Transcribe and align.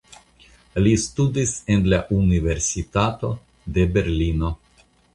Li 0.85 0.93
studis 1.03 1.53
en 1.75 1.87
la 1.95 2.01
Universitato 2.23 3.33
de 3.79 3.89
Berlino. 3.99 4.55